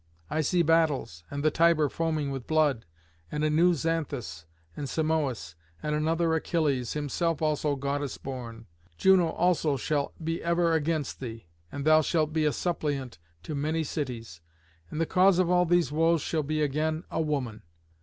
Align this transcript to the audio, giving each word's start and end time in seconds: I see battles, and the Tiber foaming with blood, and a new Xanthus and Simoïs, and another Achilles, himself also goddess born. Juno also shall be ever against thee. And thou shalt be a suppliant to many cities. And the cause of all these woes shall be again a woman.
I 0.31 0.41
see 0.41 0.63
battles, 0.63 1.23
and 1.29 1.43
the 1.43 1.51
Tiber 1.51 1.87
foaming 1.87 2.31
with 2.31 2.47
blood, 2.47 2.85
and 3.31 3.43
a 3.43 3.51
new 3.51 3.75
Xanthus 3.75 4.47
and 4.75 4.87
Simoïs, 4.87 5.53
and 5.83 5.93
another 5.93 6.33
Achilles, 6.33 6.93
himself 6.93 7.39
also 7.39 7.75
goddess 7.75 8.17
born. 8.17 8.65
Juno 8.97 9.27
also 9.29 9.77
shall 9.77 10.13
be 10.23 10.43
ever 10.43 10.73
against 10.73 11.19
thee. 11.19 11.45
And 11.71 11.85
thou 11.85 12.01
shalt 12.01 12.33
be 12.33 12.45
a 12.45 12.51
suppliant 12.51 13.19
to 13.43 13.53
many 13.53 13.83
cities. 13.83 14.41
And 14.89 14.99
the 14.99 15.05
cause 15.05 15.37
of 15.37 15.51
all 15.51 15.67
these 15.67 15.91
woes 15.91 16.23
shall 16.23 16.41
be 16.41 16.63
again 16.63 17.03
a 17.11 17.21
woman. 17.21 17.61